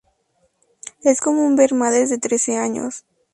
Es 1.03 1.21
común 1.21 1.55
ver 1.55 1.75
madres 1.75 2.09
de 2.09 2.17
trece 2.17 2.57
años. 2.57 3.05